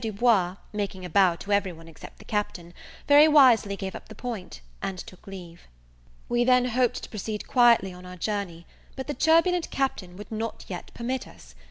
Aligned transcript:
Du 0.01 0.11
Bois, 0.11 0.55
making 0.73 1.05
a 1.05 1.11
bow 1.11 1.35
to 1.35 1.51
every 1.51 1.71
one 1.71 1.87
except 1.87 2.17
the 2.17 2.25
Captain, 2.25 2.73
very 3.07 3.27
wisely 3.27 3.75
gave 3.75 3.93
up 3.95 4.09
the 4.09 4.15
point, 4.15 4.61
and 4.81 4.97
took 4.97 5.27
leave. 5.27 5.67
We 6.27 6.43
then 6.43 6.65
hoped 6.65 7.03
to 7.03 7.09
proceed 7.11 7.47
quietly 7.47 7.93
on 7.93 8.03
our 8.03 8.17
journey; 8.17 8.65
but 8.95 9.05
the 9.05 9.13
turbulent 9.13 9.69
Captain 9.69 10.15
would 10.17 10.31
not 10.31 10.65
yet 10.67 10.91
permit 10.95 11.27
us. 11.27 11.53